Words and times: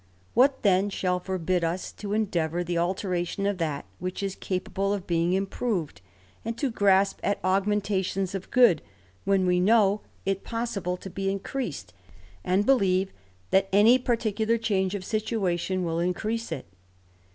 What 0.33 0.63
then 0.63 0.89
shall 0.89 1.19
forbid 1.19 1.63
us 1.63 1.91
to 1.91 2.13
endeavour 2.13 2.63
the 2.63 2.73
aUenition 2.73 3.47
of 3.47 3.59
that 3.59 3.85
which 3.99 4.23
is 4.23 4.33
capable 4.33 4.95
of 4.95 5.05
being 5.05 5.33
improved, 5.33 6.01
and 6.43 6.57
\.jpxff 6.57 7.17
at 7.21 7.37
augmentations 7.43 8.33
of 8.33 8.49
good, 8.49 8.81
when 9.25 9.45
wc 9.45 9.61
know 9.61 10.01
it 10.25 10.31
86 10.37 10.41
THE 10.49 10.55
RAMBLER. 10.55 10.59
possible 10.59 10.97
to 10.97 11.09
be 11.11 11.29
increased, 11.31 11.93
and 12.43 12.65
believe 12.65 13.13
that 13.51 13.69
any 13.71 13.99
particulw 13.99 14.59
change 14.59 14.95
of 14.95 15.05
situation 15.05 15.83
will 15.83 15.99
increase 15.99 16.51
it 16.51 16.65